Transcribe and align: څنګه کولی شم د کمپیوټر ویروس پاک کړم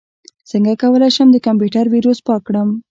څنګه 0.49 0.73
کولی 0.81 1.09
شم 1.15 1.27
د 1.31 1.37
کمپیوټر 1.47 1.85
ویروس 1.89 2.19
پاک 2.27 2.41
کړم 2.47 2.69